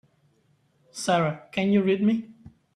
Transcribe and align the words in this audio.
Sara 0.91 1.47
can 1.51 1.71
you 1.71 1.83
read 1.83 2.01
me? 2.01 2.27